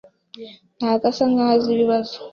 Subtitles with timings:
[0.77, 2.15] Ntabwo asa nkaho azi ibibazo.